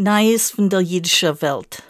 [0.00, 1.82] Neues von der jüdischen Welt.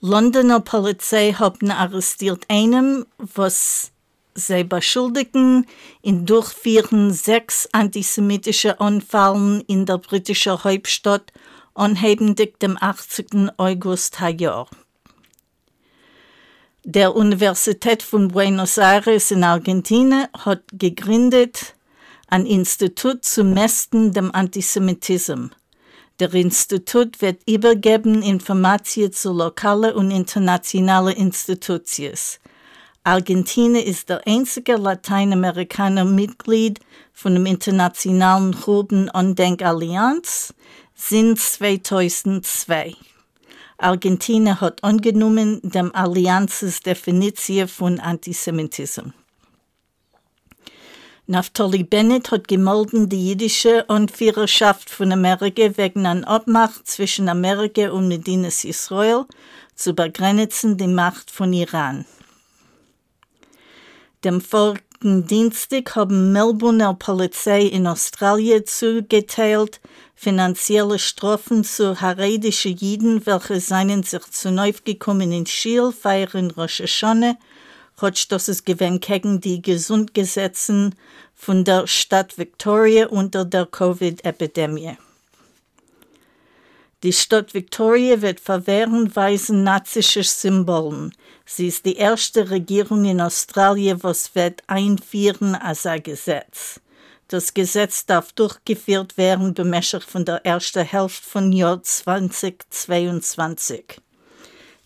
[0.00, 3.90] Londoner Polizei haben arrestiert einen, was
[4.34, 5.66] sie beschuldigen,
[6.02, 11.32] in Durchführen sechs antisemitische Anfallen in der britischen Hauptstadt
[11.72, 13.52] anhebendig dem 18.
[13.56, 14.68] August Jahr.
[16.84, 21.74] Der Universität von Buenos Aires in Argentinien hat gegründet
[22.28, 25.48] ein Institut zum Mästen dem Antisemitismus.
[26.20, 32.14] Der Institut wird übergeben Informationen zu lokalen und internationalen Institutionen.
[33.02, 36.78] Argentinien ist der einzige Lateinamerikaner Mitglied
[37.12, 40.54] von dem internationalen Gruppen Andenkallianz
[40.94, 42.94] seit 2002.
[43.78, 49.12] Argentinien hat angenommen dem Allianzes Definition von Antisemitismus.
[51.26, 58.08] Naftali Bennett hat gemolden die jüdische Anführerschaft von Amerika wegen einer Abmacht zwischen Amerika und
[58.08, 59.24] Medinas Israel
[59.74, 62.04] zu begrenzen die Macht von Iran.
[64.22, 69.80] Dem vorigen Dienstag haben Melbourne Polizei in Australien zugeteilt
[70.14, 76.80] finanzielle Strafen zu haredischen Jiden, welche seien sich zu neu gekommen in Schiel feiern Rosh
[76.80, 77.38] Hashanah
[78.04, 80.94] hat das es gewinnt gegen die Gesundgesetzen
[81.34, 84.96] von der Stadt Victoria unter der Covid-Epidemie.
[87.02, 91.14] Die Stadt Victoria wird verwehren weisen nazische Symbolen.
[91.44, 96.80] Sie ist die erste Regierung in Australien, was wird einführen als ein Gesetz.
[97.28, 104.00] Das Gesetz darf durchgeführt werden bemäßigt von der ersten Hälfte von Jahr 2022.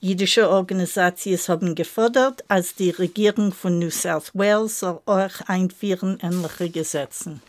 [0.01, 6.71] Jüdische Organisationen haben gefordert, als die Regierung von New South Wales soll auch einführen ähnliche
[6.71, 7.41] Gesetze.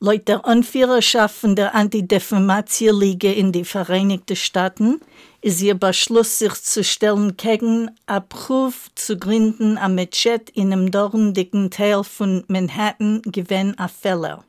[0.00, 5.00] Laut der Anführerschaft von der Anti-Defamation-Liga in die Vereinigten Staaten
[5.40, 11.70] ist ihr Beschluss, sich zu stellen gegen Abruf zu gründen am Mechet in einem dorndicken
[11.70, 14.44] Teil von Manhattan gewinn a Fehler.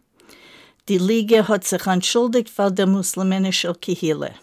[0.90, 4.34] Die Liga hat sich entschuldigt vor der muslimischen Kihile.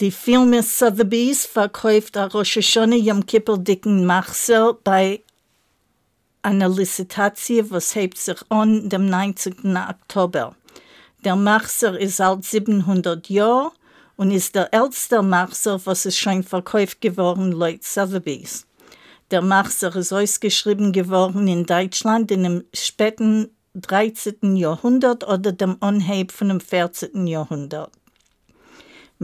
[0.00, 5.22] Die Firma Sotheby's verkauft a Rosh Hashanah Yom Kippur dicken Machsel bei
[6.42, 9.76] einer Licitation, was hebt sich an dem 19.
[9.76, 10.56] Oktober.
[11.24, 13.70] Der Machser ist alt 700 Jahre
[14.16, 18.66] und ist der älteste Machser, was es schon verkauft geworden laut Sotheby's.
[19.30, 24.56] Der Machser ist ausgeschrieben geworden in Deutschland in dem späten 13.
[24.56, 27.28] Jahrhundert oder dem Anheb von dem 14.
[27.28, 27.92] Jahrhundert.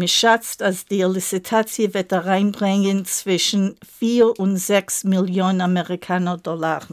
[0.00, 6.86] Man schätzt, dass die Licitation wird reinbringen zwischen 4 und 6 Millionen Amerikaner Dollar.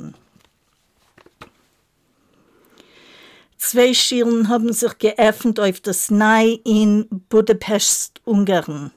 [3.58, 8.92] Zwei Schielen haben sich geöffnet auf das Nei in Budapest, Ungarn.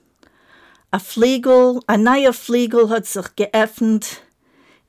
[0.91, 4.23] Ein Fliegel, ein neuer Fliegel hat sich geöffnet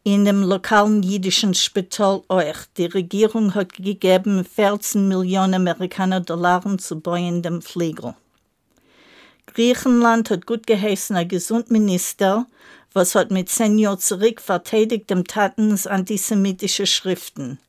[0.03, 2.57] in dem lokalen jüdischen Spital euch.
[2.75, 8.15] Die Regierung hat gegeben 14 Millionen Amerikaner Dollar zu bauen dem Fliegel.
[9.53, 12.47] Griechenland hat gut geheißen ein Gesundminister,
[12.93, 17.59] was hat mit Jahren zurück verteidigt dem Tatens antisemitische Schriften.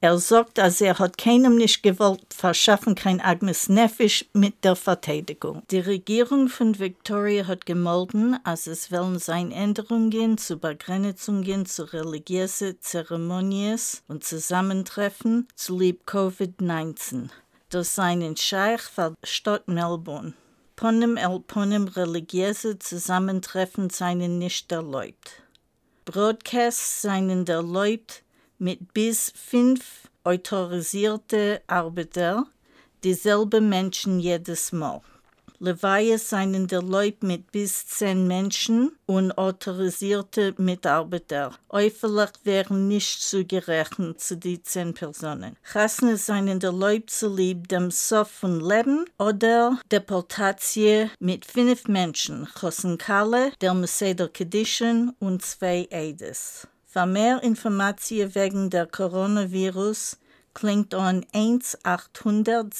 [0.00, 5.62] Er sagt, dass er hat keinem nicht gewollt verschaffen, kein Agnes Neffisch mit der Verteidigung.
[5.70, 12.76] Die Regierung von Victoria hat gemolden, als es wollen sein Änderungen zu Begrenzungen zu religiösen
[12.82, 17.30] Zeremonies und Zusammentreffen zu lieb Covid-19.
[17.70, 20.34] Das seinen Scheich für Stadt Melbourne.
[20.76, 25.42] Ponem el Ponem religiöse Zusammentreffen seien nicht erlaubt.
[26.04, 28.24] Broadcasts seien erlaubt
[28.58, 32.46] mit bis fünf autorisierte Arbeiter,
[33.04, 35.00] dieselbe Menschen jedes Mal.
[35.60, 41.52] Levaya seien der Leute mit bis zehn Menschen und autorisierte Mitarbeiter.
[41.68, 45.56] Äuferlich wären nicht zugerechnet zu die zehn Personen.
[45.62, 52.48] Chasne seien der Leute zu lieb dem Sof von Leben oder Deportatie mit fünf Menschen,
[52.58, 56.66] Chosen Kalle, der Meseder Kedischen und zwei Eides.
[56.84, 60.18] Für mehr Informationen wegen der Coronavirus
[60.52, 62.72] klingt an 1 800